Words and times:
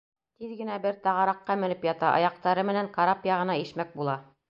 Тиҙ 0.43 0.53
генә 0.61 0.77
бер 0.85 0.97
тағараҡҡа 1.03 1.57
менеп 1.65 1.87
ята, 1.91 2.11
аяҡтары 2.23 2.67
менән 2.73 2.93
карап 2.99 3.33
яғына 3.35 3.63
ишмәк 3.69 3.99
була. 4.03 4.23